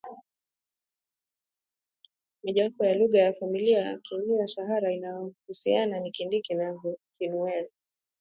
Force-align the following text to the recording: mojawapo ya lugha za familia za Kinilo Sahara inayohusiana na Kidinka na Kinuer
mojawapo 2.43 2.85
ya 2.85 2.95
lugha 2.95 3.31
za 3.31 3.39
familia 3.39 3.93
za 3.93 3.99
Kinilo 3.99 4.47
Sahara 4.47 4.91
inayohusiana 4.93 5.99
na 5.99 6.09
Kidinka 6.09 6.53
na 6.55 6.75
Kinuer 7.13 7.67